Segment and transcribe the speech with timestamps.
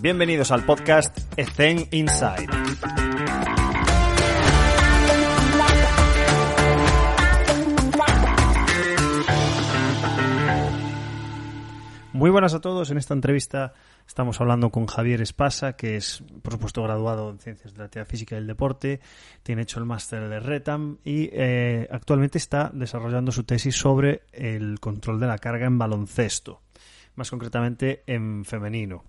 [0.00, 2.46] Bienvenidos al podcast Ethen Inside.
[12.12, 12.92] Muy buenas a todos.
[12.92, 13.72] En esta entrevista
[14.06, 18.06] estamos hablando con Javier Espasa, que es, por supuesto, graduado en Ciencias de la Actividad
[18.06, 19.00] Física y el Deporte,
[19.42, 24.78] tiene hecho el máster de RETAM y eh, actualmente está desarrollando su tesis sobre el
[24.78, 26.62] control de la carga en baloncesto,
[27.16, 29.02] más concretamente en femenino.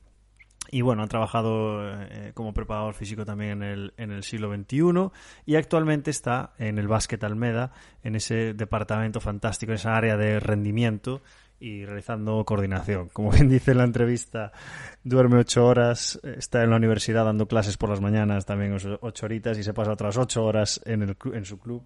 [0.72, 5.10] Y bueno, ha trabajado eh, como preparador físico también en el, en el siglo XXI
[5.46, 7.72] y actualmente está en el Básquet Almeda,
[8.04, 11.22] en ese departamento fantástico, en esa área de rendimiento
[11.60, 13.10] y realizando coordinación.
[13.10, 14.52] Como bien dice en la entrevista,
[15.04, 19.58] duerme ocho horas, está en la universidad dando clases por las mañanas, también ocho horitas,
[19.58, 21.84] y se pasa otras ocho horas en, el, en su club.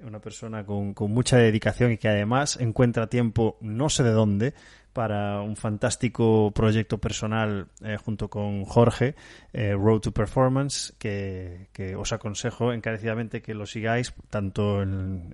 [0.00, 4.54] Una persona con, mucha dedicación y que además encuentra tiempo no sé de dónde
[4.92, 9.14] para un fantástico proyecto personal eh, junto con Jorge,
[9.52, 15.32] eh, Road to Performance, que, os aconsejo encarecidamente que lo sigáis tanto en,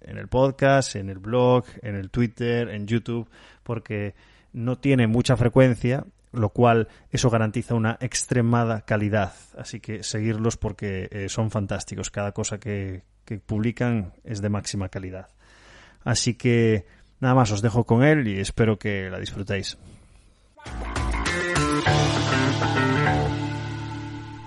[0.00, 3.28] el podcast, en el blog, en el Twitter, en YouTube,
[3.64, 4.14] porque
[4.52, 9.32] no tiene mucha frecuencia, lo cual eso garantiza una extremada calidad.
[9.56, 12.10] Así que seguirlos porque eh, son fantásticos.
[12.10, 15.28] Cada cosa que, que publican es de máxima calidad.
[16.04, 16.86] Así que
[17.20, 19.76] Nada más os dejo con él y espero que la disfrutéis.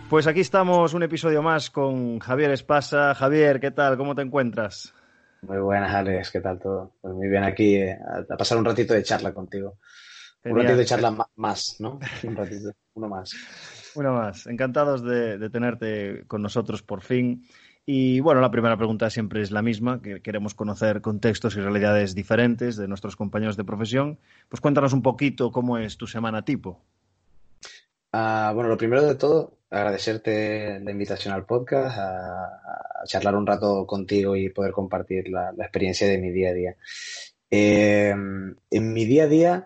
[0.09, 3.13] Pues aquí estamos, un episodio más con Javier Espasa.
[3.13, 3.97] Javier, ¿qué tal?
[3.97, 4.93] ¿Cómo te encuentras?
[5.41, 6.31] Muy buenas, Alex.
[6.31, 6.93] ¿Qué tal todo?
[7.01, 7.97] Pues muy bien aquí eh,
[8.29, 9.77] a, pasar un ratito de charla contigo.
[10.41, 10.59] Genial.
[10.59, 11.99] Un ratito de charla más, ¿no?
[12.23, 13.31] Un ratito, uno más.
[13.95, 14.47] Uno más.
[14.47, 17.45] Encantados de, de tenerte con nosotros por fin.
[17.85, 22.13] Y bueno, la primera pregunta siempre es la misma, que queremos conocer contextos y realidades
[22.13, 24.19] diferentes de nuestros compañeros de profesión.
[24.49, 26.79] Pues cuéntanos un poquito cómo es tu semana tipo.
[28.13, 33.88] Uh, bueno, lo primero de todo, agradecerte la invitación al podcast, a, charlar un rato
[33.88, 36.75] contigo y poder compartir la, la, experiencia de mi día a día.
[37.50, 39.66] Eh, en mi día a día,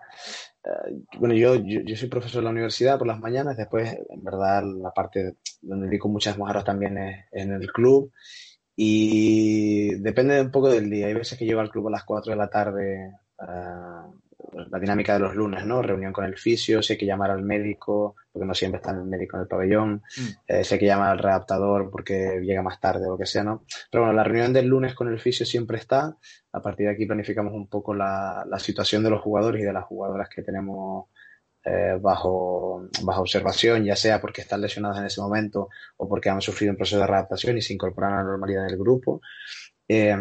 [1.18, 4.90] bueno, yo, yo, soy profesor de la universidad por las mañanas, después, en verdad, la
[4.90, 8.12] parte donde dedico muchas más también es en el club
[8.76, 11.06] y depende un poco del día.
[11.06, 14.12] Hay veces que llego al club a las 4 de la tarde, uh,
[14.52, 15.82] la dinámica de los lunes, ¿no?
[15.82, 19.36] Reunión con el fisio, sé que llamar al médico, porque no siempre está el médico
[19.36, 20.22] en el pabellón, mm.
[20.46, 23.64] eh, sé que llamar al readaptador porque llega más tarde o lo que sea, ¿no?
[23.90, 26.16] Pero bueno, la reunión del lunes con el fisio siempre está.
[26.52, 29.72] A partir de aquí planificamos un poco la, la situación de los jugadores y de
[29.72, 31.06] las jugadoras que tenemos
[31.64, 36.40] eh, bajo, bajo observación, ya sea porque están lesionadas en ese momento o porque han
[36.40, 39.20] sufrido un proceso de readaptación y se incorporan a la normalidad del grupo.
[39.88, 40.16] Eh,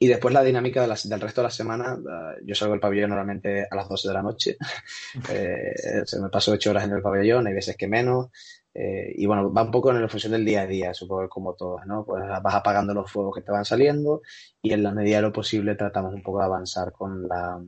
[0.00, 2.80] y después la dinámica de la, del resto de la semana, uh, yo salgo del
[2.80, 4.56] pabellón normalmente a las 12 de la noche.
[5.30, 8.28] eh, se me paso 8 horas en el pabellón, hay veces que menos.
[8.72, 11.54] Eh, y bueno, va un poco en la función del día a día, supongo como
[11.54, 12.04] todos, ¿no?
[12.04, 14.22] Pues vas apagando los fuegos que te van saliendo
[14.62, 17.60] y en la medida de lo posible tratamos un poco de avanzar con la,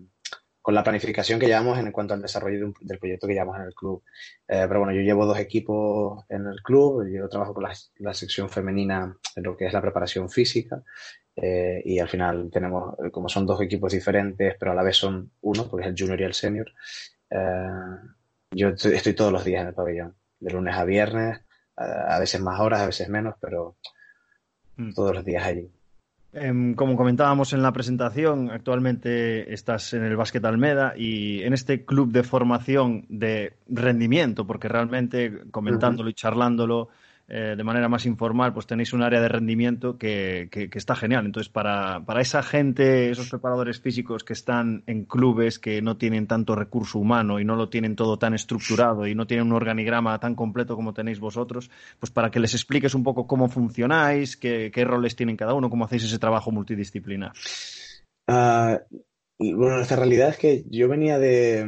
[0.62, 3.56] con la planificación que llevamos en cuanto al desarrollo de un, del proyecto que llevamos
[3.56, 4.04] en el club.
[4.46, 8.14] Eh, pero bueno, yo llevo dos equipos en el club, yo trabajo con la, la
[8.14, 10.84] sección femenina en lo que es la preparación física
[11.36, 15.30] eh, y al final tenemos, como son dos equipos diferentes, pero a la vez son
[15.42, 16.72] uno, porque es el junior y el senior,
[17.30, 17.68] eh,
[18.52, 21.40] yo estoy todos los días en el pabellón, de lunes a viernes,
[21.76, 23.76] a veces más horas, a veces menos, pero
[24.94, 25.70] todos los días allí.
[26.76, 32.12] Como comentábamos en la presentación, actualmente estás en el Básquet Almeda y en este club
[32.12, 36.12] de formación de rendimiento, porque realmente comentándolo uh -huh.
[36.12, 36.88] y charlándolo
[37.32, 40.96] eh, de manera más informal, pues tenéis un área de rendimiento que, que, que está
[40.96, 41.24] genial.
[41.24, 46.26] Entonces, para, para, esa gente, esos preparadores físicos que están en clubes que no tienen
[46.26, 50.18] tanto recurso humano y no lo tienen todo tan estructurado y no tienen un organigrama
[50.18, 51.70] tan completo como tenéis vosotros,
[52.00, 55.70] pues para que les expliques un poco cómo funcionáis, qué, qué roles tienen cada uno,
[55.70, 57.32] cómo hacéis ese trabajo multidisciplinar.
[58.26, 58.76] Uh,
[59.40, 61.64] bueno, nuestra realidad es que yo venía de,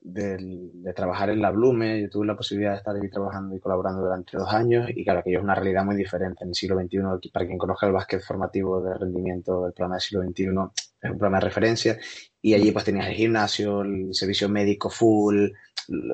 [0.00, 0.38] de,
[0.72, 4.00] de, trabajar en la Blume, yo tuve la posibilidad de estar ahí trabajando y colaborando
[4.00, 7.30] durante dos años y claro, aquello es una realidad muy diferente en el siglo XXI,
[7.30, 10.44] para quien conozca el básquet formativo de rendimiento del programa del siglo XXI,
[11.02, 11.98] es un programa de referencia
[12.46, 15.48] y allí pues tenías el gimnasio, el servicio médico full,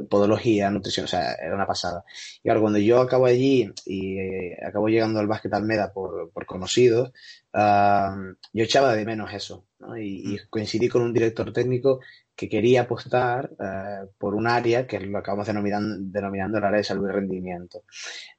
[0.08, 2.04] podología, nutrición, o sea, era una pasada.
[2.38, 6.46] Y claro, cuando yo acabo allí y eh, acabo llegando al básquet Almeda por, por
[6.46, 7.12] conocidos,
[7.52, 9.94] uh, yo echaba de menos eso, ¿no?
[9.98, 12.00] Y, y, coincidí con un director técnico
[12.34, 16.84] que quería apostar uh, por un área que lo acabamos denominando, denominando el área de
[16.84, 17.82] salud y rendimiento.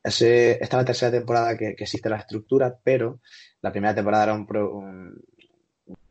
[0.04, 3.20] Ese, esta es la tercera temporada que, que, existe la estructura, pero
[3.62, 5.24] la primera temporada era un, un,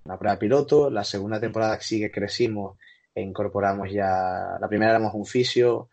[0.05, 2.79] una prueba piloto, la segunda temporada sí que crecimos
[3.15, 5.91] e incorporamos ya, la primera éramos un fisio,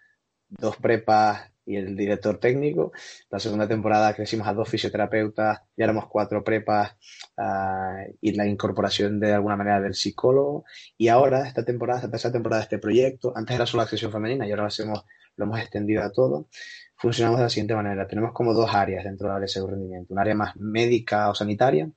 [0.47, 2.91] dos prepas y el director técnico.
[3.29, 6.95] La segunda temporada crecimos a dos fisioterapeutas, ya éramos cuatro prepas
[7.37, 10.65] ah, y la incorporación de alguna manera del psicólogo.
[10.97, 14.47] Y ahora, esta temporada, esta tercera temporada de este proyecto, antes era solo accesión femenina
[14.47, 16.47] y ahora lo, hacemos, lo hemos extendido a todo.
[16.95, 18.07] Funcionamos de la siguiente manera.
[18.07, 20.13] Tenemos como dos áreas dentro del área de seguro rendimiento.
[20.13, 21.89] Un área más médica o sanitaria,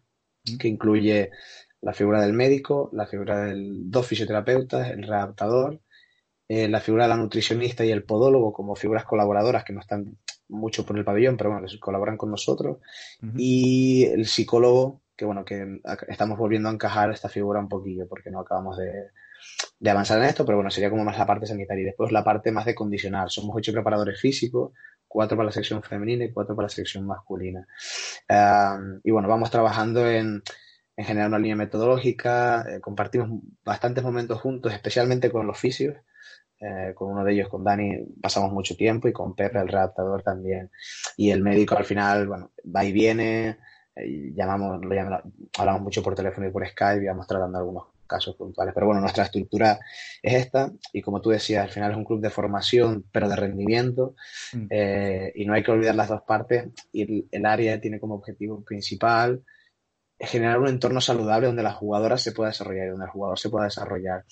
[0.59, 1.31] que incluye
[1.83, 5.81] la figura del médico, la figura de dos fisioterapeutas, el readaptador,
[6.49, 10.17] eh, la figura de la nutricionista y el podólogo como figuras colaboradoras que no están
[10.49, 12.79] mucho por el pabellón, pero bueno, colaboran con nosotros,
[13.37, 18.31] y el psicólogo, que bueno, que estamos volviendo a encajar esta figura un poquillo porque
[18.31, 21.87] no acabamos de, avanzar en esto, pero bueno, sería como más la parte sanitaria y
[21.87, 23.31] después la parte más de condicionar.
[23.31, 24.73] Somos ocho preparadores físicos,
[25.09, 27.67] cuatro para la sección femenina y cuatro para la sección masculina.
[29.03, 30.43] y bueno, vamos trabajando en,
[30.97, 35.97] en generar una línea metodológica, eh, compartimos bastantes momentos juntos, especialmente con los fisios.
[36.61, 40.23] Eh, con uno de ellos, con Dani, pasamos mucho tiempo y con Pepe, el redactador,
[40.23, 40.71] también.
[41.17, 43.59] Y el médico al final, bueno, va y viene,
[43.97, 45.23] eh, llamamos, lo llamamos,
[45.59, 48.75] hablamos mucho por teléfono y por Skype y vamos tratando algunos casos puntuales.
[48.75, 49.81] Pero bueno, nuestra estructura
[50.23, 53.35] es esta y como tú decías, al final es un club de formación, pero de
[53.35, 54.15] rendimiento
[54.53, 54.67] mm.
[55.35, 59.43] y no hay que olvidar las dos partes y el, área tiene como objetivo principal
[60.23, 63.51] generar un entorno saludable donde la jugadora se pueda desarrollar y donde el jugador se
[63.51, 64.25] pueda desarrollar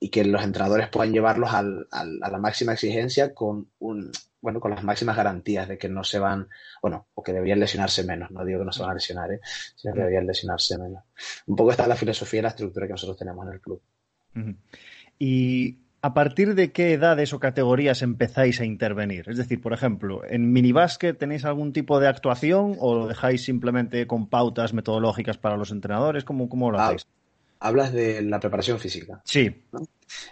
[0.00, 4.10] y que los entrenadores puedan llevarlos al, a la máxima exigencia con un
[4.40, 6.48] bueno con las máximas garantías de que no se van
[6.82, 8.30] bueno o que deberían lesionarse menos.
[8.30, 9.40] No digo que no se van a lesionar ¿eh?
[9.76, 11.04] sino que deberían lesionarse menos.
[11.46, 13.82] Un poco está la filosofía y la estructura que nosotros tenemos en el club.
[15.18, 19.26] Y ¿A partir de qué edades o categorías empezáis a intervenir?
[19.26, 24.06] Es decir, por ejemplo, ¿en minibásquet tenéis algún tipo de actuación o lo dejáis simplemente
[24.06, 26.24] con pautas metodológicas para los entrenadores?
[26.24, 27.06] ¿Cómo, cómo lo ah, hacéis?
[27.58, 29.22] hablas de la preparación física.
[29.24, 29.64] Sí.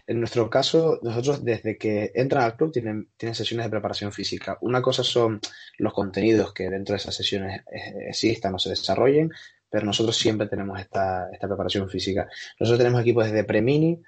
[0.06, 4.58] En nuestro caso, nosotros desde que entran al club tienen, tienen sesiones de preparación física.
[4.60, 5.40] Una cosa son
[5.78, 7.62] los contenidos que dentro de esas sesiones
[8.10, 9.30] existan o se desarrollen,
[9.72, 12.28] pero nosotros siempre tenemos esta, preparación física.
[12.60, 14.02] Nosotros tenemos equipos desde pre-mini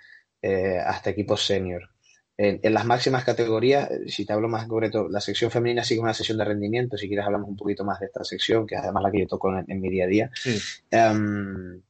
[0.47, 1.89] eh, hasta equipos senior.
[2.37, 6.13] En, las máximas categorías, eh, si te hablo más concreto, la sección femenina sigue una
[6.13, 9.05] sesión de rendimiento, si quieres hablamos un poquito más de esta sección, que es además
[9.05, 10.31] la que yo toco en, mi día a día.
[10.35, 10.59] Sí.
[10.91, 11.81] Em,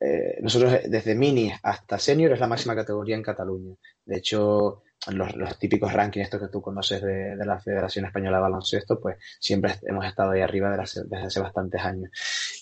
[0.00, 3.76] eh, nosotros desde mini hasta senior es la máxima categoría en Cataluña.
[4.04, 8.42] De hecho, los, los típicos rankings estos que tú conoces de, la Federación Española de
[8.42, 12.10] Baloncesto, pues siempre hemos estado ahí arriba desde hace bastantes años,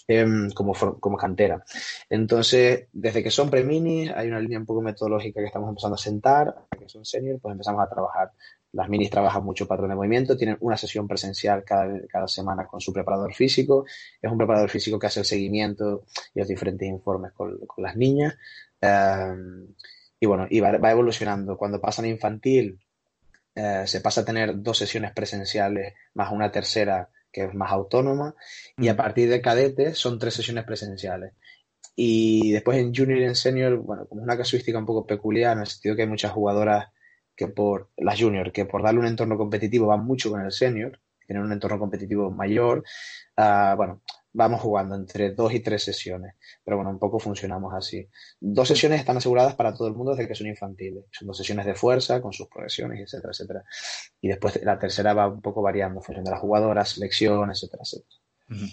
[0.06, 1.64] em, como, como cantera.
[2.08, 5.98] Entonces, desde que son pre-mini, hay una línea un poco metodológica que estamos empezando a
[5.98, 8.32] sentar, que son senior, pues empezamos a trabajar
[8.76, 12.78] las minis trabajan mucho patrón de movimiento, tienen una sesión presencial cada, cada semana con
[12.78, 13.86] su preparador físico.
[14.20, 16.04] Es un preparador físico que hace el seguimiento
[16.34, 18.36] y los diferentes informes con, las niñas.
[18.80, 19.68] Em,
[20.20, 21.56] y bueno, y va, evolucionando.
[21.56, 22.78] Cuando pasan a infantil,
[23.54, 28.34] eh, se pasa a tener dos sesiones presenciales más una tercera que es más autónoma.
[28.78, 28.96] Y a mm.
[28.96, 31.32] partir de cadete son tres sesiones presenciales.
[31.94, 35.56] Y después en junior y en senior, bueno, como es una casuística un poco peculiar,
[35.56, 36.88] en el sentido que hay muchas jugadoras
[37.34, 41.00] que por las junior, que por darle un entorno competitivo van mucho con el senior,
[41.26, 42.84] tienen un entorno competitivo mayor,
[43.36, 44.02] ah, bueno,
[44.36, 48.06] vamos jugando entre dos y tres sesiones, pero bueno, un poco funcionamos así.
[48.38, 51.64] Dos sesiones están aseguradas para todo el mundo desde que son infantiles, son dos sesiones
[51.64, 53.64] de fuerza con sus progresiones, etcétera, etcétera.
[54.20, 57.82] Y después la tercera va un poco variando en función de las jugadoras, selecciones, etcétera,
[57.82, 58.72] etcétera.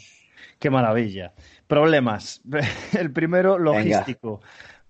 [0.59, 1.33] Qué maravilla.
[1.65, 2.41] Problemas.
[2.99, 4.41] El primero, logístico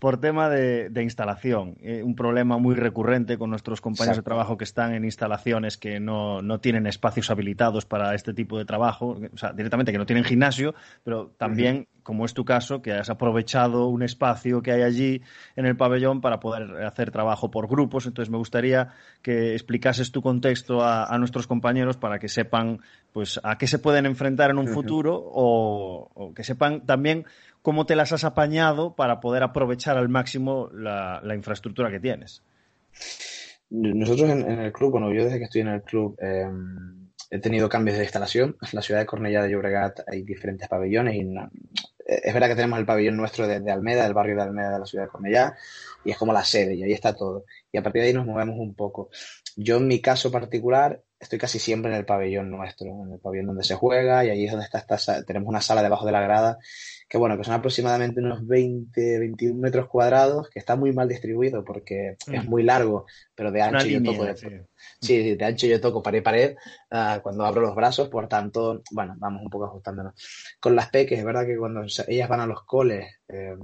[0.04, 1.78] por tema de, instalación.
[1.80, 6.02] Eh, un problema muy recurrente con nuestros compañeros de trabajo que están en instalaciones que
[6.02, 10.26] no, tienen espacios habilitados para este tipo de trabajo, o sea, directamente que no tienen
[10.26, 15.22] gimnasio, pero también, como es tu caso, que has aprovechado un espacio que hay allí
[15.56, 18.06] en el pabellón para poder hacer trabajo por grupos.
[18.06, 18.90] Entonces, me gustaría
[19.22, 22.82] que explicases tu contexto a, nuestros compañeros para que sepan
[23.14, 27.26] pues a qué se pueden enfrentar en un futuro o que sepan también
[27.64, 32.44] cómo te las has apañado para poder aprovechar al máximo la, infraestructura que tienes.
[33.72, 37.68] Nosotros en, el club, bueno, yo desde que estoy en el club em, he tenido
[37.68, 38.58] cambios de instalación.
[38.62, 41.26] En la ciudad de Cornellá de Llobregat hay diferentes pabellones y
[42.06, 44.86] es verdad que tenemos el pabellón nuestro de, Almeda, del barrio de Almeda de la
[44.86, 45.56] ciudad de Cornellá,
[46.04, 47.46] y es como la sede y ahí está todo.
[47.72, 49.10] Y a partir de ahí nos movemos un poco.
[49.56, 53.48] Yo en mi caso particular estoy casi siempre en el pabellón nuestro, en el pabellón
[53.48, 56.22] donde se juega y ahí es donde está esta, tenemos una sala debajo de la
[56.22, 56.60] grada
[57.14, 61.64] que bueno, que son aproximadamente unos 20, 21 metros cuadrados, que está muy mal distribuido
[61.64, 62.50] porque es mm.
[62.50, 63.06] muy largo,
[63.36, 64.66] pero de ancho yo toco de,
[65.00, 65.36] sí.
[65.36, 66.56] de ancho yo toco pared pared
[66.90, 70.16] uh, cuando abro los brazos, por tanto, bueno, vamos un poco ajustándonos.
[70.60, 73.58] Con las peques, es verdad que cuando ellas van a los coles, eh,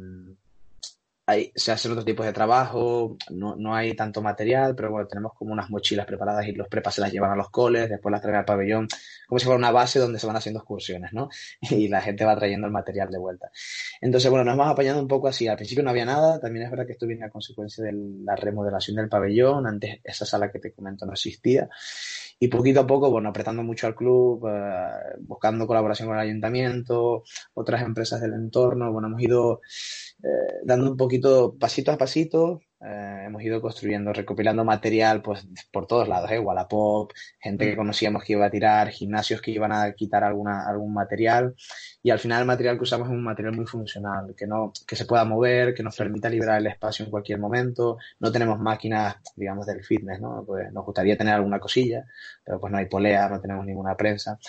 [1.56, 5.54] se hacen otros tipos de trabajo, no, no, hay tanto material, pero bueno, tenemos como
[5.54, 8.38] unas mochilas preparadas y los prepas se las llevan a los coles, después las traen
[8.38, 8.88] al pabellón,
[9.28, 11.30] como si fuera una base donde se van haciendo excursiones, ¿no?
[11.72, 13.52] Y la gente va trayendo el material de vuelta.
[14.02, 15.48] Entonces, bueno, nos hemos apañado un poco así.
[15.48, 17.94] Al principio no había nada, también es verdad que esto viene a consecuencia de
[18.24, 21.70] la remodelación del pabellón, antes esa sala que te comento no existía.
[22.42, 27.24] Y poquito a poco, bueno, apretando mucho al club, eh, buscando colaboración con el ayuntamiento,
[27.54, 29.62] otras empresas del entorno, bueno, hemos ido
[30.24, 35.86] eh, dando un poquito, pasito a pasito, eh, hemos ido construyendo, recopilando material pues por
[35.86, 36.40] todos lados, ¿eh?
[36.40, 37.78] Wallapop, gente que mm.
[37.78, 41.56] conocíamos que iba a tirar, gimnasios que iban a quitar alguna, algún material
[42.02, 44.96] y al final el material que usamos es un material muy funcional, que, no, que
[44.96, 49.18] se pueda mover, que nos permita liberar el espacio en cualquier momento, no tenemos máquinas,
[49.36, 50.44] digamos, del fitness, ¿no?
[50.46, 52.06] Pues nos gustaría tener alguna cosilla,
[52.44, 54.40] pero pues no hay polea, no tenemos ninguna prensa.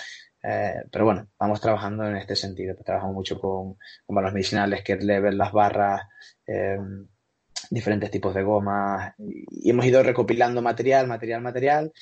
[0.42, 2.74] Eh, pero bueno, vamos trabajando en este sentido.
[2.84, 6.02] Trabajamos mucho con, con los medicinales, que level, las barras,
[6.46, 6.78] eh,
[7.70, 11.92] diferentes tipos de gomas y hemos ido recopilando material, material, material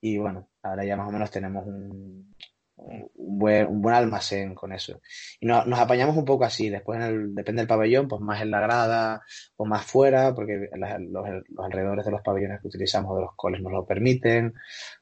[0.00, 2.34] y bueno, ahora ya más o menos tenemos un,
[2.76, 5.00] un, buen, un buen almacén con eso.
[5.40, 8.50] Y nos apañamos un poco así, después en el, depende del pabellón, pues más en
[8.50, 9.22] la grada
[9.56, 11.26] o más fuera, porque los,
[11.58, 14.54] alrededores de los pabellones que utilizamos de los coles nos lo permiten.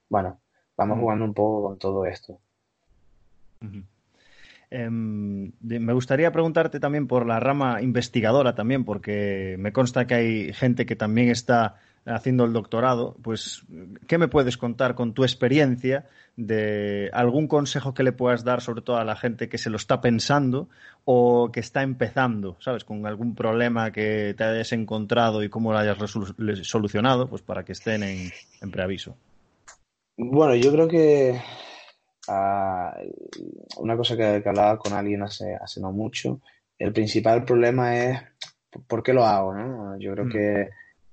[0.08, 0.42] Bueno,
[0.76, 1.00] vamos mm.
[1.00, 2.40] jugando un poco con todo esto.
[4.70, 10.52] Em, me gustaría preguntarte también por la rama investigadora también, porque me consta que hay
[10.52, 11.76] gente que también está
[12.06, 13.16] haciendo el doctorado.
[13.22, 13.64] Pues,
[14.06, 18.82] ¿qué me puedes contar con tu experiencia de algún consejo que le puedas dar, sobre
[18.82, 20.68] todo a la gente que se lo está pensando
[21.04, 22.84] o que está empezando, ¿sabes?
[22.84, 25.98] Con algún problema que te hayas encontrado y cómo lo hayas
[26.62, 29.16] solucionado, pues para que estén en preaviso.
[30.16, 31.40] Bueno, yo creo que
[32.28, 36.40] una cosa que, hablaba con alguien hace, hace no mucho,
[36.78, 38.20] el principal problema es
[38.86, 39.98] por qué lo hago, ¿no?
[39.98, 40.30] Yo creo mm.
[40.30, 40.70] que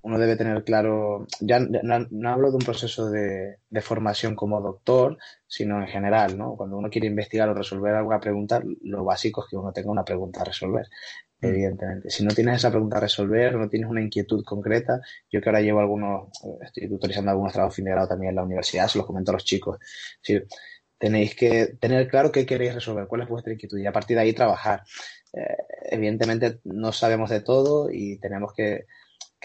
[0.07, 5.81] uno debe tener claro, ya no, hablo de un proceso de, formación como doctor, sino
[5.81, 6.55] en general, ¿no?
[6.55, 10.05] Cuando uno quiere investigar o resolver alguna pregunta, lo básico es que uno tenga una
[10.05, 10.85] pregunta a resolver,
[11.41, 11.45] mm.
[11.45, 12.09] evidentemente.
[12.09, 15.61] Si no tienes esa pregunta a resolver, no tienes una inquietud concreta, yo que ahora
[15.61, 16.29] llevo algunos,
[16.61, 19.33] estoy tutorizando algunos trabajos fin de grado también en la universidad, se los comento a
[19.33, 19.77] los chicos
[20.97, 24.23] tenéis que tener claro qué queréis resolver, cuál es vuestra inquietud y a partir de
[24.23, 24.83] ahí trabajar.
[25.33, 25.57] Eh,
[25.91, 28.85] evidentemente no sabemos de todo y tenemos que,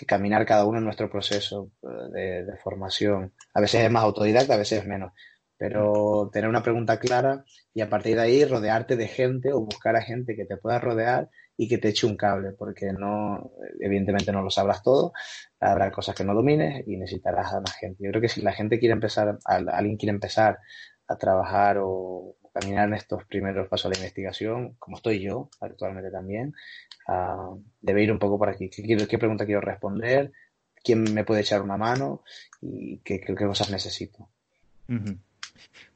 [0.07, 1.71] caminar cada uno en nuestro proceso
[2.17, 3.33] eh, de, formación.
[3.55, 5.13] A veces es más autodidacta, a veces es menos.
[5.57, 9.95] Pero tener una pregunta clara y a partir de ahí rodearte de gente o buscar
[9.95, 14.33] a gente que te pueda rodear y que te eche un cable, porque no, evidentemente
[14.33, 15.13] no lo sabrás todo,
[15.61, 18.03] habrá cosas que no domines y necesitarás a la gente.
[18.03, 20.59] Yo creo que si la gente quiere empezar, alguien quiere empezar
[21.13, 26.11] a trabajar o caminar en estos primeros pasos de la investigación, como estoy yo actualmente
[26.11, 26.55] también,
[27.09, 28.69] uh, debe ir un poco por aquí.
[28.69, 30.33] ¿Qué, ¿Qué, pregunta quiero responder?
[30.85, 32.23] ¿Quién me puede echar una mano?
[32.61, 34.29] ¿Y qué, qué, cosas necesito?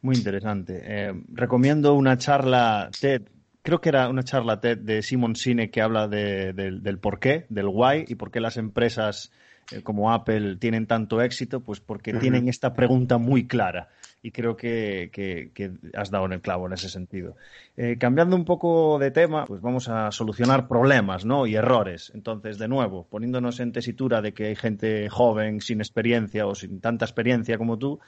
[0.00, 0.80] Muy interesante.
[0.82, 3.22] Eh, recomiendo una charla TED
[3.66, 7.46] creo que era una charla TED de Simon Sinek que habla de, del por qué,
[7.48, 9.32] del why y por qué las empresas
[9.72, 13.88] eh, como Apple tienen tanto éxito, pues porque tienen esta pregunta muy clara
[14.26, 15.52] y creo que,
[15.94, 17.36] has dado en el clavo en ese sentido.
[17.76, 21.46] Eh, cambiando un poco de tema, pues vamos a solucionar problemas ¿no?
[21.46, 22.10] y errores.
[22.12, 26.80] Entonces, de nuevo, poniéndonos en tesitura de que hay gente joven, sin experiencia o sin
[26.80, 28.00] tanta experiencia como tú,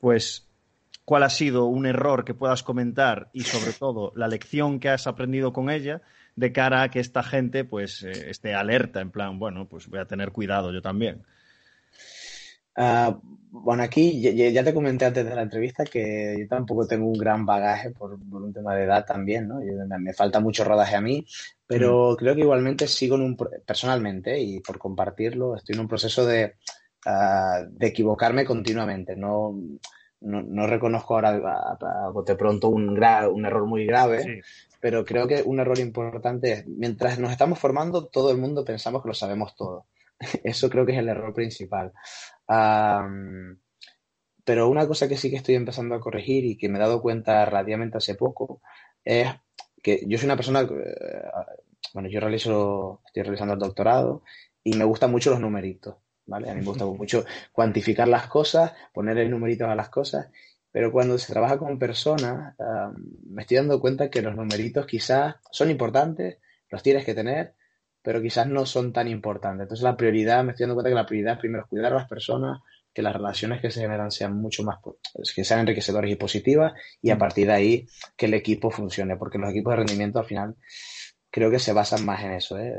[0.00, 0.48] pues
[1.04, 5.06] cuál ha sido un error que puedas comentar y sobre todo la lección que has
[5.06, 6.02] aprendido con ella
[6.34, 10.00] de cara a que esta gente pues eh, esté alerta en plan, bueno, pues voy
[10.00, 11.22] a tener cuidado yo también.
[12.82, 13.14] Ah,
[13.50, 17.44] bueno, aquí ya, te comenté antes de la entrevista que yo tampoco tengo un gran
[17.44, 19.60] bagaje por, un tema de edad también, ¿no?
[19.98, 21.26] me falta mucho rodaje a mí,
[21.66, 22.16] pero mm.
[22.16, 26.54] creo que igualmente sigo en un, personalmente y por compartirlo, estoy en un proceso de,
[27.04, 29.14] ah, de equivocarme continuamente.
[29.14, 29.60] No,
[30.22, 31.76] no, reconozco ahora
[32.24, 34.42] de pronto un, un error muy grave,
[34.80, 39.02] pero creo que un error importante es, mientras nos estamos formando, todo el mundo pensamos
[39.02, 39.84] que lo sabemos todo.
[40.44, 41.92] Eso creo que es el error principal
[44.44, 47.00] pero una cosa que sí que estoy empezando a corregir y que me he dado
[47.00, 48.60] cuenta relativamente hace poco
[49.04, 49.28] es
[49.80, 51.22] que yo soy una persona, eh,
[51.94, 54.24] bueno, yo realizo, estoy realizando el doctorado
[54.64, 55.96] y me gustan mucho los numeritos,
[56.26, 56.50] ¿vale?
[56.50, 60.30] A mí me gusta mucho cuantificar las cosas, ponerle numeritos a las cosas,
[60.72, 62.56] pero cuando se trabaja con personas,
[63.24, 67.54] me estoy dando cuenta que los numeritos quizás son importantes, los tienes que tener,
[68.02, 69.62] pero quizás no son tan importantes.
[69.62, 72.08] Entonces la prioridad, me estoy dando cuenta que la prioridad es primero cuidar a las
[72.08, 72.60] personas,
[72.92, 74.78] que las relaciones que se generan sean mucho más,
[75.34, 77.18] que sean enriquecedoras y positivas, y a mm.
[77.18, 80.56] partir de ahí que el equipo funcione, porque los equipos de rendimiento al final
[81.30, 82.74] creo que se basan más en eso, ¿eh?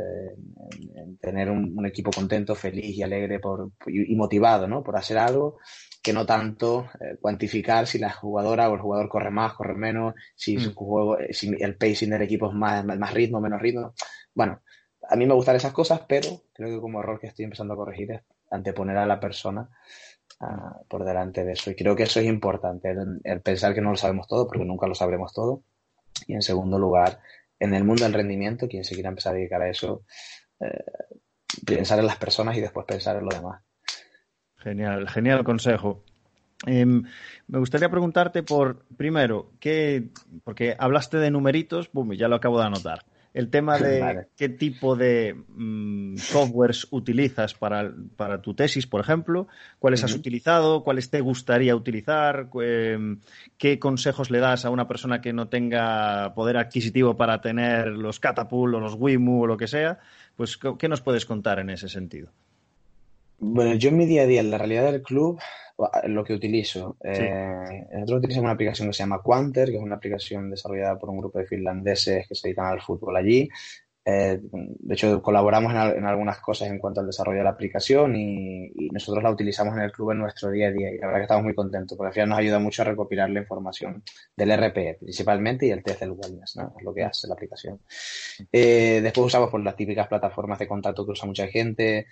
[0.96, 4.84] en, tener un, equipo contento, feliz y alegre por, y, motivado ¿no?
[4.84, 5.58] por hacer algo,
[6.04, 10.16] que no tanto eh, cuantificar si la jugadora o el jugador corre más, corre menos,
[10.36, 10.74] si, su mm.
[10.74, 13.94] juego, eh, si el pacing del equipo es más, más ritmo, menos ritmo.
[14.34, 14.62] Bueno,
[15.10, 17.78] a mí me gustan esas cosas, pero creo que como error que estoy empezando a
[17.78, 19.70] corregir es anteponer a la persona
[20.40, 21.72] ah, por delante de eso.
[21.72, 22.94] Y creo que eso es importante,
[23.24, 25.64] el pensar que no lo sabemos todo, porque nunca lo sabremos todo.
[26.28, 27.20] Y en segundo lugar,
[27.60, 30.04] en el mundo del rendimiento, quien se quiera empezar a dedicar a eso,
[30.60, 30.84] eh,
[31.66, 33.62] pensar en las personas y después pensar en lo demás.
[34.58, 36.04] Genial, genial consejo.
[36.68, 37.04] Em,
[37.48, 40.10] me gustaría preguntarte por, primero, ¿qué,
[40.44, 44.96] porque hablaste de numeritos, boom, ya lo acabo de anotar el tema de qué tipo
[44.96, 47.92] de mm, softwares utilizas para,
[48.42, 49.48] tu tesis, por ejemplo,
[49.80, 53.20] cuáles has utilizado, cuáles te gustaría utilizar, em,
[53.58, 58.20] qué consejos le das a una persona que no tenga poder adquisitivo para tener los
[58.20, 60.00] Catapult o los Wimu o lo que sea,
[60.36, 62.30] pues ¿qué nos puedes contar en ese sentido?
[63.44, 65.40] Bueno, yo en mi día a día, en la realidad del club,
[66.08, 66.98] lo que utilizo.
[67.04, 71.10] Eh, nosotros utilizamos una aplicación que se llama Quanter, que es una aplicación desarrollada por
[71.10, 73.50] un grupo de finlandeses que se dedican al fútbol allí.
[74.04, 78.72] Eh, de hecho, colaboramos en, algunas cosas en cuanto al desarrollo de la aplicación y,
[78.92, 81.24] nosotros la utilizamos en el club en nuestro día a día y la verdad que
[81.24, 84.04] estamos muy contentos porque al final nos ayuda mucho a recopilar la información
[84.36, 86.74] del RP principalmente y el test del wellness, ¿no?
[86.78, 87.80] es lo que hace la aplicación.
[88.52, 92.08] Eh, después usamos por las típicas plataformas de contacto que usa mucha gente,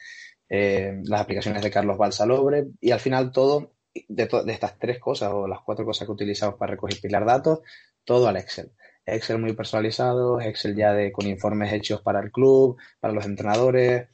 [0.49, 3.73] eh, las aplicaciones de Carlos Balsalobre y al final todo
[4.07, 7.59] de, de, estas tres cosas o las cuatro cosas que utilizamos para recopilar datos,
[8.03, 8.71] todo al Excel.
[9.05, 14.07] Excel muy personalizado, Excel ya de, con informes hechos para el club, para los entrenadores,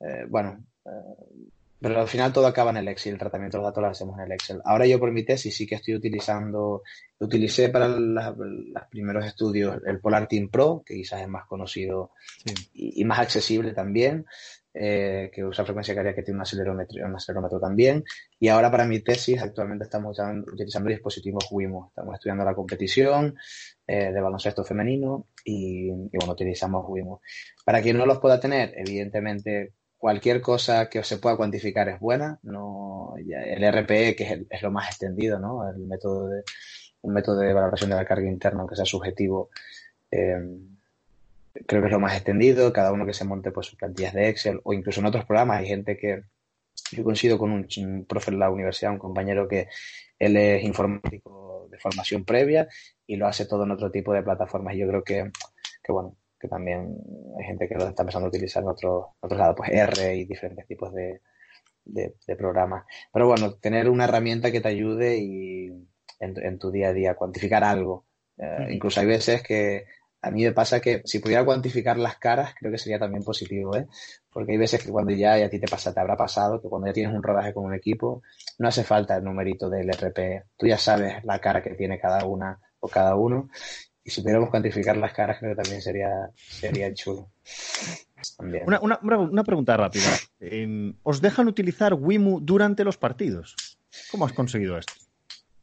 [0.00, 1.48] eh, bueno, eh,
[1.80, 4.18] pero al final todo acaba en el Excel, el tratamiento de los datos lo hacemos
[4.18, 4.60] en el Excel.
[4.64, 6.82] Ahora yo por mi tesis sí que estoy utilizando,
[7.20, 8.34] utilicé para los
[8.90, 12.10] primeros estudios el Polar Team Pro, que quizás es más conocido
[12.74, 14.26] y, más accesible también.
[14.74, 18.04] Eh, que usa frecuencia cardíaca, que tiene un acelerómetro, un acelerómetro también.
[18.38, 20.18] Y ahora para mi tesis actualmente estamos
[20.52, 21.88] utilizando dispositivos WIMO.
[21.88, 23.34] Estamos estudiando la competición
[23.86, 27.22] eh, de baloncesto femenino y, bueno, utilizamos WIMO.
[27.64, 32.38] Para quien no los pueda tener, evidentemente cualquier cosa que se pueda cuantificar es buena.
[32.42, 35.68] No, el RPE, que es, lo más extendido, ¿no?
[35.68, 36.42] El método de,
[37.02, 39.50] un método de valoración de la carga interna, aunque sea subjetivo,
[40.10, 40.36] eh,
[41.66, 44.28] creo que es lo más extendido, cada uno que se monte pues sus plantillas de
[44.28, 46.22] Excel o incluso en otros programas hay gente que
[46.92, 49.68] yo coincido con un, profe en la universidad, un compañero que
[50.18, 52.68] él es informático de formación previa
[53.06, 55.30] y lo hace todo en otro tipo de plataformas y yo creo que,
[55.82, 56.96] que bueno, que también
[57.38, 60.24] hay gente que lo está empezando a utilizar en otros otros lados, pues R y
[60.24, 61.20] diferentes tipos de,
[61.84, 62.84] de, programas.
[63.12, 65.66] Pero bueno, tener una herramienta que te ayude y
[66.20, 68.06] en, en tu día a día, cuantificar algo.
[68.36, 69.84] Eh, incluso hay veces que
[70.20, 73.76] a mí me pasa que si pudiera cuantificar las caras, creo que sería también positivo,
[73.76, 73.86] ¿eh?
[74.30, 76.68] Porque hay veces que cuando ya, y a ti te pasa, te habrá pasado, que
[76.68, 78.22] cuando ya tienes un rodaje con un equipo,
[78.58, 80.44] no hace falta el numerito del RP.
[80.56, 83.48] Tú ya sabes la cara que tiene cada una o cada uno.
[84.02, 87.30] Y si pudiéramos cuantificar las caras, creo que también sería, sería chulo.
[88.66, 90.08] Una, una, una, pregunta rápida.
[90.40, 93.54] Em, ¿Os dejan utilizar Wimu durante los partidos?
[94.10, 94.94] ¿Cómo has conseguido esto?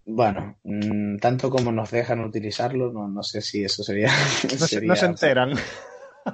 [0.06, 4.10] Bueno, mm, tanto como nos dejan utilizarlo, no, no sé si eso sería.
[4.84, 5.54] No, se enteran.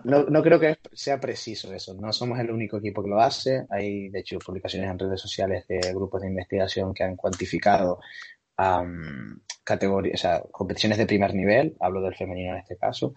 [0.03, 1.93] no, no, creo que sea preciso eso.
[1.95, 3.65] No somos el único equipo que lo hace.
[3.69, 7.99] Hay, de hecho, publicaciones en redes sociales de grupos de investigación que han cuantificado
[9.63, 13.13] categorías, o sea, competiciones de primer nivel, hablo del femenino en este caso,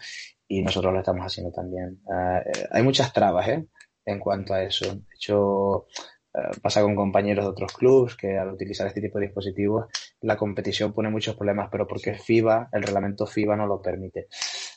[0.48, 2.00] y nosotros lo estamos haciendo también.
[2.08, 3.66] Eh, hay muchas trabas ¿eh?
[4.06, 4.94] en cuanto a eso.
[4.94, 5.86] De hecho,
[6.60, 9.86] pasa con compañeros de otros clubes que al utilizar este tipo de dispositivos
[10.20, 14.26] la competición pone muchos problemas, pero porque FIBA, el reglamento FIBA no lo permite.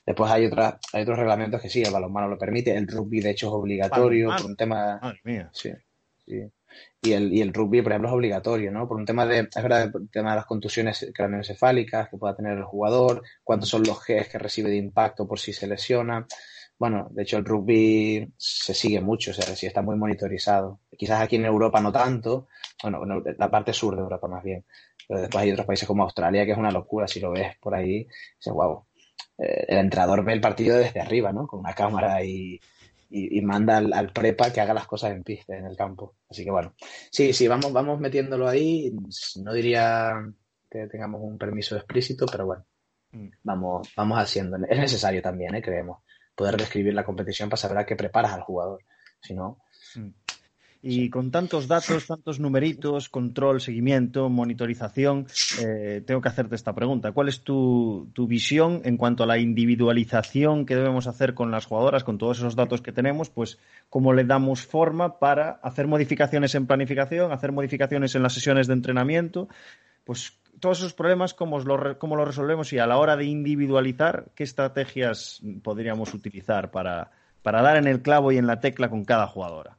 [0.06, 3.32] Después hay, otra, hay otros reglamentos que sí, el balonmano lo permite, el rugby de
[3.32, 5.00] hecho es obligatorio por un tema...
[5.52, 5.72] Sí,
[6.26, 6.44] sí.
[7.02, 8.88] Y el, y el rugby, por ejemplo, es obligatorio, ¿no?
[8.88, 12.58] Por un tema de, es verdad, el tema de las contusiones craneoencefálicas que pueda tener
[12.58, 16.28] el jugador, cuántos son los Gs que recibe de impacto por si se lesiona.
[16.80, 20.82] Bueno, de hecho el rugby se sigue mucho, o sea, sí está muy monitorizado.
[20.96, 22.48] Quizás aquí en Europa no tanto,
[22.84, 24.64] bueno, la parte sur de Europa más bien,
[25.08, 27.74] pero después hay otros países como Australia que es una locura, si lo ves por
[27.74, 28.04] ahí,
[28.38, 28.86] dices, wow,
[29.40, 31.48] eh, el entrenador ve el partido desde arriba, ¿no?
[31.48, 32.60] Con una cámara y,
[33.10, 36.16] y, manda al, prepa que haga las cosas en pista, en el campo.
[36.30, 36.74] Así que bueno,
[37.12, 38.94] sí, sí, vamos, vamos metiéndolo ahí.
[39.44, 40.12] No diría
[40.70, 42.66] que tengamos un permiso explícito, pero bueno,
[43.14, 43.30] mm.
[43.44, 44.58] vamos, vamos haciendo.
[44.70, 45.62] Es necesario también, ¿eh?
[45.62, 46.00] creemos
[46.38, 48.84] poder describir la competición para saber a qué preparas al jugador.
[49.20, 49.58] Si no.
[49.96, 50.10] Mm.
[50.84, 55.26] Y con tantos datos, tantos numeritos, control, seguimiento, monitorización,
[55.60, 57.12] eh, tengo que hacerte esta pregunta.
[57.12, 62.04] ¿Cuál es tu, visión en cuanto a la individualización que debemos hacer con las jugadoras,
[62.04, 63.32] con todos esos datos que tenemos?
[63.32, 63.58] Pues,
[63.90, 68.74] ¿cómo le damos forma para hacer modificaciones en planificación, hacer modificaciones en las sesiones de
[68.74, 69.50] entrenamiento?
[70.04, 72.72] Pues todos esos problemas, ¿cómo los, cómo los resolvemos?
[72.74, 77.12] Y a la hora de individualizar, ¿qué estrategias podríamos utilizar para,
[77.44, 79.78] para dar en el clavo y en la tecla con cada jugadora?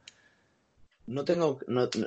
[1.07, 1.59] No tengo,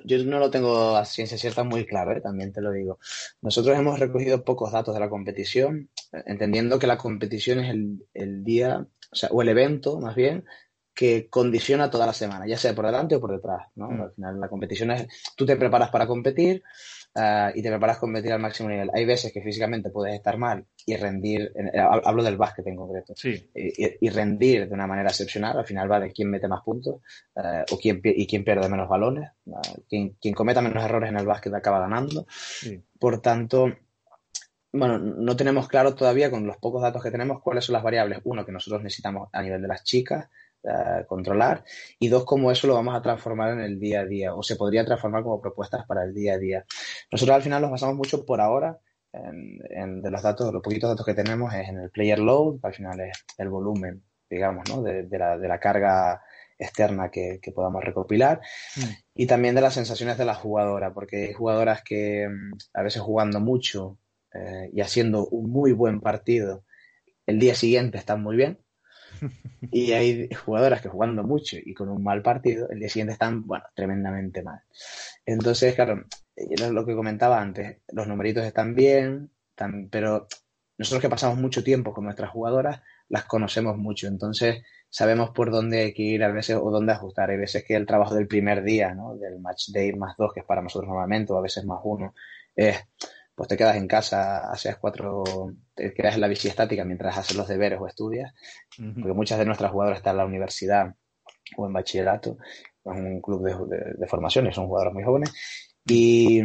[0.05, 2.21] yo no lo tengo a ciencia cierta muy claro, ¿eh?
[2.21, 2.99] también te lo digo.
[3.41, 7.75] Nosotros hemos recogido pocos datos de la competición, entendiendo que la competición es
[8.13, 10.45] el, día, o, sea, o el evento, más bien,
[10.93, 13.67] que condiciona toda la semana, ya sea por delante o por detrás.
[13.75, 13.89] ¿no?
[13.89, 14.01] Mm.
[14.01, 16.61] Al final, la competición es, tú te preparas para competir,
[17.13, 18.89] Ah, y te preparas a competir al máximo nivel.
[18.93, 23.13] Hay veces que físicamente puedes estar mal y rendir, eh, hablo del básquet en concreto,
[23.53, 27.01] y, rendir de una manera excepcional, al final va de quién mete más puntos
[27.35, 29.29] eh, o quién, y quién pierde menos balones.
[29.89, 32.25] Quien, quien, cometa menos errores en el básquet acaba ganando.
[32.97, 33.73] Por tanto,
[34.71, 38.19] bueno, no tenemos claro todavía con los pocos datos que tenemos cuáles son las variables.
[38.23, 40.29] Uno, que nosotros necesitamos a nivel de las chicas,
[41.07, 41.63] controlar
[41.99, 44.55] y dos, cómo eso lo vamos a transformar en el día a día o se
[44.55, 46.65] podría transformar como propuestas para el día a día.
[47.11, 48.79] Nosotros al final nos basamos mucho por ahora
[49.13, 52.67] en, de los datos, los poquitos datos que tenemos es en el player load, que
[52.67, 54.81] al final es el volumen, digamos, ¿no?
[54.81, 56.21] de, la, de la carga
[56.57, 58.39] externa que, podamos recopilar
[58.77, 58.81] mm.
[59.15, 63.01] y también de las sensaciones de la jugadora, porque hay jugadoras que mm, a veces
[63.01, 63.97] jugando mucho
[64.33, 66.63] eh, y haciendo un muy buen partido,
[67.25, 68.59] el día siguiente están muy bien
[69.71, 73.45] y hay jugadoras que jugando mucho y con un mal partido, el día siguiente están,
[73.45, 74.61] bueno, tremendamente mal.
[75.25, 76.05] Entonces, claro,
[76.35, 79.31] es lo que comentaba antes, los numeritos están bien,
[79.89, 80.27] pero
[80.77, 85.81] nosotros que pasamos mucho tiempo con nuestras jugadoras, las conocemos mucho, entonces sabemos por dónde
[85.81, 87.29] hay que ir a veces o dónde ajustar.
[87.29, 89.15] Hay veces que el trabajo del primer día, ¿no?
[89.15, 92.13] Del match day más dos, que es para nosotros normalmente, o a veces más uno,
[92.55, 92.77] es
[93.35, 95.23] pues te quedas en casa, haces cuatro,
[95.73, 98.33] te quedas en la bici estática mientras haces los deberes o estudias,
[98.77, 100.95] porque muchas de nuestras jugadoras están en la universidad
[101.57, 102.37] o en bachillerato,
[102.85, 105.33] en un club de, de, formación y son jugadoras muy jóvenes,
[105.85, 106.41] y,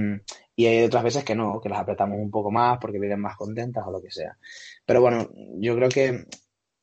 [0.54, 3.36] y, hay otras veces que no, que las apretamos un poco más porque vienen más
[3.36, 4.36] contentas o lo que sea.
[4.86, 6.24] Pero bueno, yo creo que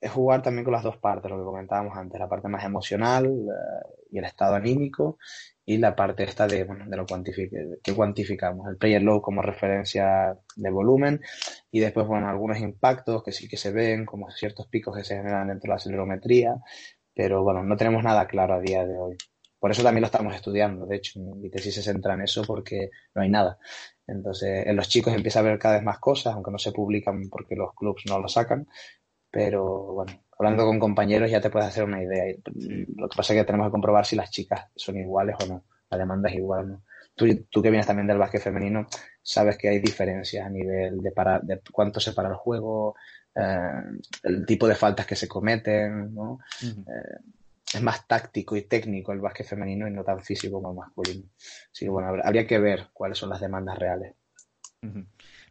[0.04, 3.26] es jugar también con las dos partes, lo que comentábamos antes, la parte más emocional
[3.26, 5.18] eh, y el estado anímico
[5.66, 10.38] y la parte esta de, bueno, de lo que cuantificamos, el player low como referencia
[10.56, 11.22] de volumen
[11.72, 15.16] y después, bueno, algunos impactos que sí que se ven, como ciertos picos que se
[15.16, 16.56] generan dentro de la acelerometría,
[17.14, 19.18] pero bueno, no tenemos nada claro a día de hoy.
[19.60, 22.90] Por eso también lo estamos estudiando, de hecho, mi tesis se centra en eso porque
[23.16, 23.58] no hay nada.
[24.06, 27.30] Entonces, en los chicos empieza a haber cada vez más cosas, aunque no se publican
[27.30, 28.68] porque los clubs no lo sacan,
[29.32, 32.36] pero bueno, hablando con compañeros ya te puedes hacer una idea.
[32.96, 35.64] Lo que pasa es que tenemos que comprobar si las chicas son iguales o no.
[35.90, 36.84] La demanda es igual, ¿no?
[37.16, 38.88] Tú, tú que vienes también del básquet femenino,
[39.22, 42.96] sabes que hay diferencias a nivel de, para, de cuánto se para el juego,
[43.36, 46.40] eh, el tipo de faltas que se cometen, ¿no?
[46.64, 47.20] Eh,
[47.74, 51.30] es más táctico y técnico el básquet femenino y no tan físico como el masculino.
[51.72, 54.16] Así que bueno, habría que ver cuáles son las demandas reales.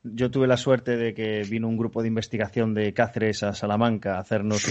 [0.04, 4.16] Yo tuve la suerte de que vino un grupo de investigación de Cáceres a Salamanca
[4.16, 4.66] a hacernos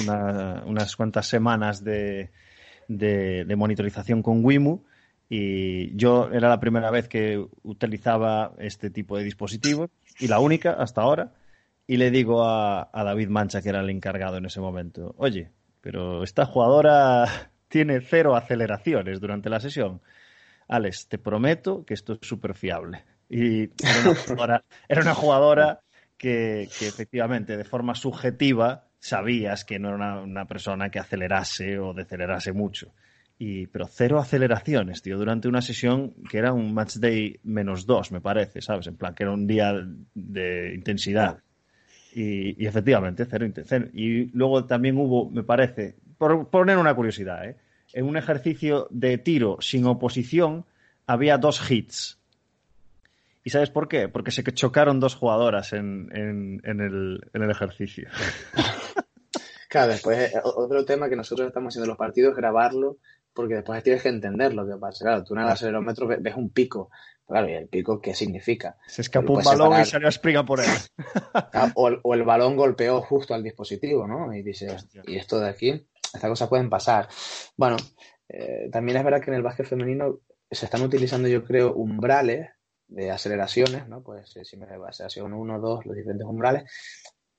[0.65, 2.30] unas cuantas semanas de,
[3.56, 4.84] monitorización con WIMU
[5.30, 9.89] y yo era la primera vez que utilizaba este tipo de dispositivos
[10.20, 11.32] y la única hasta ahora
[11.88, 15.52] y le digo a, a David Mancha, que era el encargado en ese momento, oye,
[15.80, 20.02] pero esta jugadora tiene cero aceleraciones durante la sesión.
[20.67, 23.04] Alex, te prometo que esto es súper fiable.
[23.34, 23.70] Y
[24.89, 25.80] era una jugadora,
[26.17, 32.52] que, efectivamente, de forma subjetiva, sabías que no era una, persona que acelerase o decelerase
[32.52, 32.94] mucho.
[33.39, 38.12] Y, pero cero aceleraciones, tío, durante una sesión que era un match day menos dos,
[38.12, 38.86] me parece, ¿sabes?
[38.88, 39.74] En plan, que era un día
[40.13, 41.39] de intensidad.
[42.13, 43.88] Y, efectivamente, cero, cero.
[43.94, 47.56] Y luego también hubo, me parece, por poner una curiosidad, ¿eh?
[47.94, 50.65] en un ejercicio de tiro sin oposición
[51.08, 52.20] había dos hits
[53.43, 54.08] ¿Y sabes por qué?
[54.08, 56.10] Porque se chocaron dos jugadoras en,
[56.63, 58.10] el, ejercicio.
[59.69, 62.97] Claro, después eh, otro tema que nosotros estamos haciendo en los partidos es grabarlo,
[63.34, 65.06] porque después tienes que entender lo que pasa.
[65.06, 66.89] Claro, tú en el acelerómetro ves un pico.
[67.25, 68.75] Claro, ¿y el pico qué significa?
[68.86, 70.65] Se escapó un balón y salió a Spriga por él.
[71.54, 74.34] Ah, o, el, balón golpeó justo al dispositivo, ¿no?
[74.34, 75.88] Y dices, ¿y esto de aquí?
[76.13, 77.08] Estas cosas pueden pasar.
[77.56, 77.77] Bueno,
[78.27, 82.49] eh, también es verdad que en el básquet femenino se están utilizando, yo creo, umbrales
[82.91, 84.04] de aceleraciones, ¿no?
[84.04, 86.69] Pues eh, si me aceleración 1, 2, los diferentes umbrales,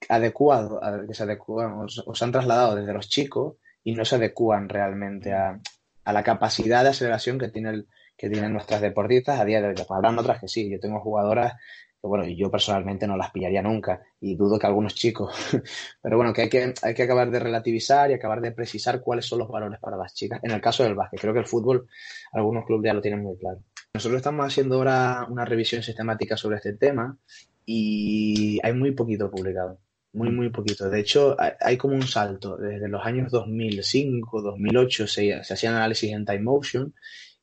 [0.08, 4.68] adecuados, que se adecuan o, se han trasladado desde los chicos y no se adecúan
[4.68, 5.60] realmente a,
[6.04, 7.84] a la capacidad de aceleración que, tiene
[8.16, 9.74] que tienen nuestras deportistas a día de hoy.
[9.88, 10.70] Habrán otras que sí.
[10.70, 11.54] Yo tengo jugadoras
[12.00, 15.34] que, bueno, yo personalmente no las pillaría nunca y dudo que algunos chicos.
[16.02, 19.26] Pero bueno, que hay, que hay que acabar de relativizar y acabar de precisar cuáles
[19.26, 20.40] son los valores para las chicas.
[20.42, 21.88] En el caso del básquet, creo que el fútbol,
[22.32, 23.60] algunos clubes ya lo tienen muy claro.
[23.94, 27.18] Nosotros estamos haciendo ahora una revisión sistemática sobre este tema
[27.66, 29.80] y hay muy poquito publicado.
[30.14, 30.88] Muy, muy poquito.
[30.88, 32.56] De hecho, hay como un salto.
[32.56, 36.94] Desde los años 2005, 2008 se, se hacían análisis en time motion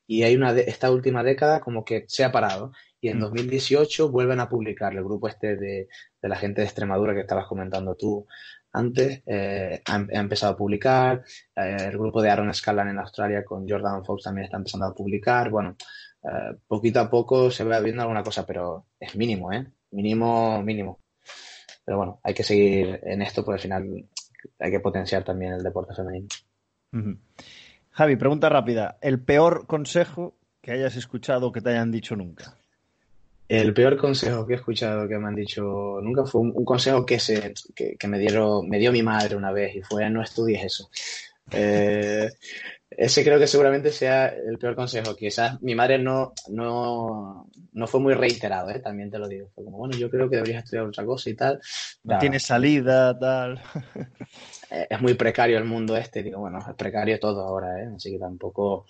[0.07, 2.71] y hay una de, esta última década como que se ha parado.
[2.99, 4.11] Y en 2018 mm.
[4.11, 5.87] vuelven a publicar el grupo este de,
[6.19, 8.25] de la gente de Extremadura que estabas comentando tú
[8.71, 11.23] antes, eh, ha, empezado a publicar.
[11.55, 14.93] Eh, el grupo de Aaron Scanlan en Australia con Jordan Fox también está empezando a
[14.93, 15.49] publicar.
[15.49, 15.75] Bueno,
[16.23, 19.65] eh, poquito a poco se va viendo alguna cosa, pero es mínimo, ¿eh?
[19.91, 20.99] Mínimo, mínimo.
[21.83, 24.05] Pero bueno, hay que seguir en esto porque al final
[24.59, 26.27] hay que potenciar también el deporte femenino.
[27.91, 28.97] Javi, pregunta rápida.
[29.01, 32.55] ¿El peor consejo que hayas escuchado o que te hayan dicho nunca?
[33.47, 37.19] El peor consejo que he escuchado que me han dicho nunca fue un, consejo que,
[37.19, 40.89] se, que, me, dieron, me dio mi madre una vez y fue no estudies eso.
[41.51, 42.29] Eh,
[42.91, 45.15] ese creo que seguramente sea el peor consejo.
[45.15, 48.79] Quizás mi madre no, no, no fue muy reiterado, ¿eh?
[48.79, 49.49] también te lo digo.
[49.53, 51.61] Fue como, bueno, yo creo que deberías estudiar otra cosa y tal.
[52.03, 53.61] No tiene salida, tal.
[54.71, 56.21] Eh, es muy precario el mundo este.
[56.21, 57.89] Digo, bueno, es precario todo ahora, ¿eh?
[57.95, 58.85] así que tampoco.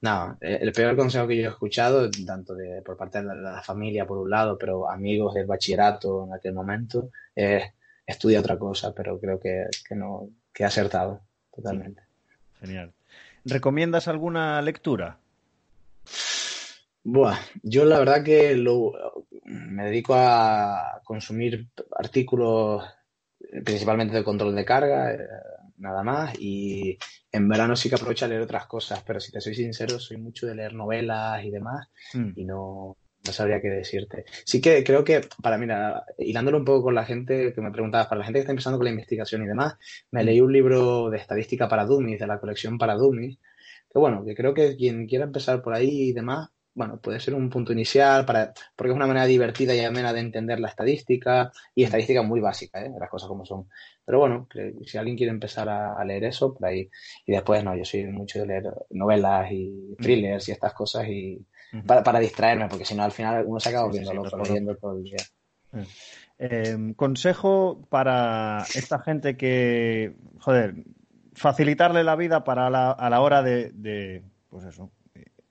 [0.00, 4.06] No, el peor consejo que yo he escuchado, tanto de, por parte de la, familia,
[4.06, 7.62] por un lado, pero amigos del bachillerato en aquel momento, es
[8.04, 11.20] estudia otra cosa, pero creo que, que no, que he acertado
[11.54, 12.02] totalmente.
[12.58, 12.92] Genial.
[13.44, 15.18] ¿Recomiendas alguna lectura?
[17.02, 18.56] Buah, yo la verdad que
[19.44, 22.82] me dedico a consumir artículos
[23.64, 25.18] principalmente de control de carga, eh,
[25.78, 26.98] nada más, y
[27.30, 30.16] en verano sí que aprovecho a leer otras cosas, pero si te soy sincero, soy
[30.16, 32.30] mucho de leer novelas y demás, mm.
[32.36, 34.24] y no, no sabría qué decirte.
[34.44, 38.08] Sí que creo que, para mira, hilándolo un poco con la gente que me preguntaba,
[38.08, 39.76] para la gente que está empezando con la investigación y demás,
[40.10, 43.38] me leí un libro de estadística para Dummies, de la colección para Dummies,
[43.90, 47.34] que bueno, que creo que quien quiera empezar por ahí y demás, bueno, puede ser
[47.34, 51.52] un punto inicial, para, porque es una manera divertida y amena de entender la estadística,
[51.74, 52.90] y estadística muy básica, ¿eh?
[52.98, 53.68] las cosas como son.
[54.04, 54.48] Pero bueno,
[54.84, 56.90] si alguien quiere empezar a, leer eso, por ahí,
[57.26, 61.46] y después no, yo soy mucho de leer novelas y thrillers y estas cosas, y
[61.86, 65.04] para, para distraerme, porque si no al final uno se acaba viéndolo, leyendo todo el
[65.04, 65.16] día.
[66.38, 70.74] Eh, consejo para esta gente que, joder,
[71.32, 74.90] facilitarle la vida para a la hora de, de pues eso,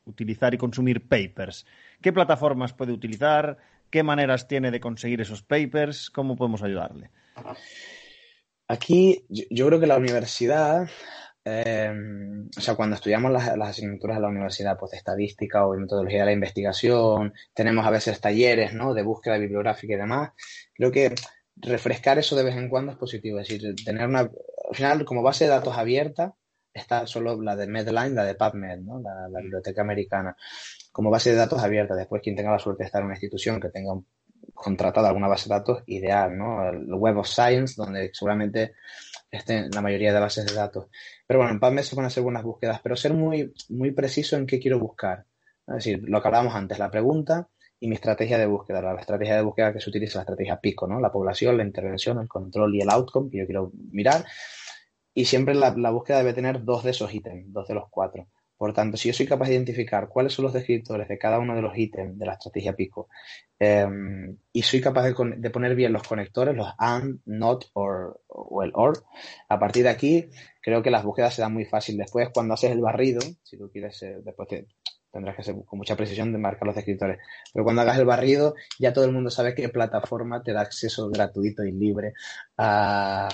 [0.06, 1.66] utilizar y consumir papers.
[2.02, 3.58] ¿Qué plataformas puede utilizar?
[3.90, 6.10] ¿Qué maneras tiene de conseguir esos papers?
[6.10, 7.10] ¿Cómo podemos ayudarle?
[8.68, 10.90] Aquí yo, creo que la universidad,
[11.46, 16.20] em, o sea, cuando estudiamos las, asignaturas de la universidad, pues de estadística o metodología
[16.20, 18.94] de la investigación, tenemos a veces talleres, ¿no?
[18.94, 20.32] De búsqueda bibliográfica y demás.
[20.74, 21.14] Creo que
[21.56, 23.40] refrescar eso de vez en cuando es positivo.
[23.40, 26.36] Es decir, tener una, al final, como base de datos abierta,
[26.74, 29.00] está solo la de Medline, la de PubMed, ¿no?
[29.00, 30.36] la, biblioteca americana,
[30.92, 31.96] como base de datos abierta.
[31.96, 33.94] Después, quien tenga la suerte de estar en una institución que tenga
[34.54, 36.68] contratada alguna base de datos, ideal, ¿no?
[36.70, 38.74] El Web of Science, donde seguramente
[39.38, 40.88] estén la mayoría de bases de datos.
[41.28, 44.46] Pero bueno, en PubMed van a hacer buenas búsquedas, pero ser muy, muy preciso en
[44.46, 45.26] qué quiero buscar.
[45.68, 48.82] Es decir, lo que hablábamos antes, la pregunta y mi estrategia de búsqueda.
[48.82, 51.00] La estrategia de búsqueda que se utiliza, la estrategia PICO, ¿no?
[51.00, 54.26] La población, la intervención, el control y el outcome que yo quiero mirar
[55.14, 58.28] y siempre la, búsqueda debe tener dos de esos ítems, dos de los cuatro.
[58.64, 61.54] Por tanto, si yo soy capaz de identificar cuáles son los descriptores de cada uno
[61.54, 63.10] de los ítems de la estrategia Pico
[63.60, 68.72] em, y soy capaz de, poner bien los conectores, los AND, NOT or, o el
[68.74, 69.04] OR,
[69.50, 70.30] a partir de aquí
[70.62, 71.98] creo que las búsquedas se dan muy fácil.
[71.98, 74.68] Después, cuando haces el barrido, si tú quieres, eh, después te,
[75.12, 77.20] tendrás que ser con mucha precisión de marcar los descriptores.
[77.54, 81.10] Pero cuando hagas el barrido, ya todo el mundo sabe qué plataforma te da acceso
[81.10, 82.14] gratuito y libre
[82.58, 83.28] a,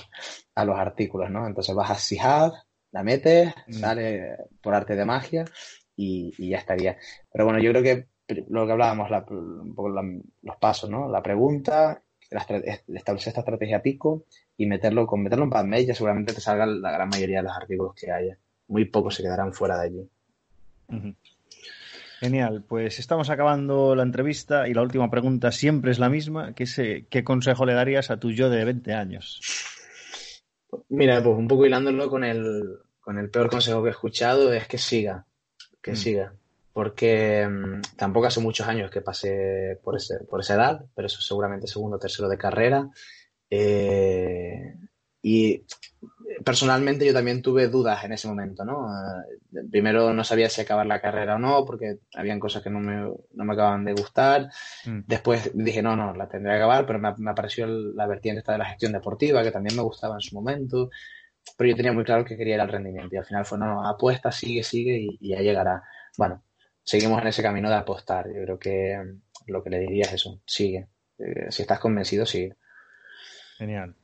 [0.56, 1.46] los artículos, ¿no?
[1.46, 2.52] Entonces vas a Sihab,
[2.92, 3.72] la metes, mm.
[3.72, 5.44] sale por arte de magia
[5.96, 6.96] y, ya estaría.
[7.32, 8.06] Pero bueno, yo creo que
[8.48, 11.08] lo que hablábamos, un poco los pasos, ¿no?
[11.08, 14.24] La pregunta, establecer esta estrategia pico
[14.56, 17.56] y meterlo, con meterlo en PubMed ya seguramente te salga la gran mayoría de los
[17.56, 18.38] artículos que haya.
[18.68, 20.08] Muy pocos se quedarán fuera de allí.
[22.20, 26.66] Genial, pues estamos acabando la entrevista y la última pregunta siempre es la misma, que
[26.76, 29.40] eh, ¿qué consejo le darías a tu yo de 20 años?
[30.88, 34.66] Mira, pues un poco hilándolo con el, con el peor consejo que he escuchado es
[34.66, 35.26] que siga,
[35.82, 35.96] que mm.
[35.96, 36.34] siga,
[36.72, 41.20] porque mm, tampoco hace muchos años que pasé por, ese, por esa edad, pero eso
[41.20, 42.88] seguramente segundo o tercero de carrera.
[43.48, 44.76] Eh,
[45.22, 45.64] y
[46.44, 48.88] personalmente yo también tuve dudas en ese momento, ¿no?
[48.88, 52.80] Eh, primero no sabía si acabar la carrera o no, porque habían cosas que no
[52.80, 54.50] me, no me acababan de gustar.
[54.84, 55.00] Mm.
[55.06, 58.52] Después dije, no, no, la tendré que acabar, pero me, me apareció la vertiente esta
[58.52, 60.90] de la gestión deportiva, que también me gustaba en su momento.
[61.56, 63.14] Pero yo tenía muy claro que quería ir al rendimiento.
[63.14, 65.82] Y al final fue, no, no apuesta, sigue, sigue y, ya llegará.
[66.16, 66.42] Bueno,
[66.82, 68.26] seguimos en ese camino de apostar.
[68.28, 70.88] Yo creo que mm, lo que le diría es eso, sigue.
[71.18, 72.56] Eh, si estás convencido, sigue.
[73.58, 73.94] Genial.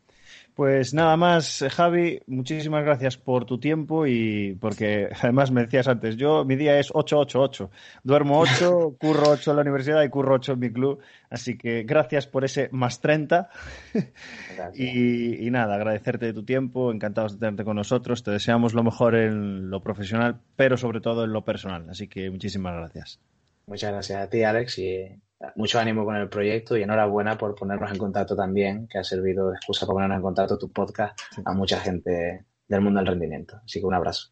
[0.56, 6.16] Pues nada más, Javi, muchísimas gracias por tu tiempo y porque además me decías antes,
[6.16, 7.70] yo mi día es 888,
[8.02, 11.82] duermo 8, curro 8 en la universidad y curro 8 en mi club, así que
[11.82, 13.50] gracias por ese más 30
[14.74, 19.14] y, y, nada, agradecerte tu tiempo, encantados de tenerte con nosotros, te deseamos lo mejor
[19.14, 23.20] en lo profesional, pero sobre todo en lo personal, así que muchísimas gracias.
[23.66, 25.20] Muchas gracias a ti, Alex, y
[25.54, 29.50] mucho ánimo con el proyecto y enhorabuena por ponernos en contacto también, que ha servido
[29.50, 33.60] de excusa para ponernos en contacto tu podcast a mucha gente del mundo del rendimiento.
[33.64, 34.30] Así que un abrazo.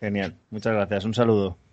[0.00, 1.69] Genial, muchas gracias, un saludo.